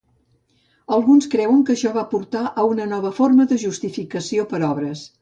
[0.97, 5.09] Alguns creuen que això va portar a una nova forma de justificació per obres.